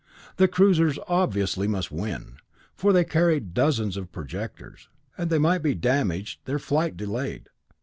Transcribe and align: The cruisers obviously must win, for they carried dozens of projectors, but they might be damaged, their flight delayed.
The 0.37 0.47
cruisers 0.47 0.97
obviously 1.07 1.67
must 1.67 1.91
win, 1.91 2.37
for 2.73 2.91
they 2.91 3.03
carried 3.03 3.53
dozens 3.53 3.95
of 3.97 4.11
projectors, 4.11 4.89
but 5.15 5.29
they 5.29 5.37
might 5.37 5.61
be 5.61 5.75
damaged, 5.75 6.39
their 6.45 6.57
flight 6.57 6.97
delayed. 6.97 7.49